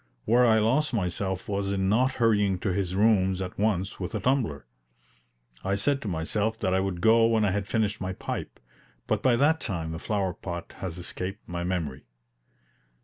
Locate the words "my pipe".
8.01-8.59